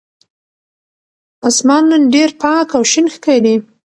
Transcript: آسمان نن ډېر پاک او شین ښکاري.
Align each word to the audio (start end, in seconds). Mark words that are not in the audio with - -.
آسمان 1.47 1.83
نن 1.89 2.03
ډېر 2.13 2.29
پاک 2.41 2.67
او 2.77 2.83
شین 2.91 3.05
ښکاري. 3.15 3.55